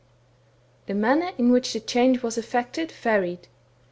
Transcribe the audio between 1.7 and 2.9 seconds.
the change was eflfected,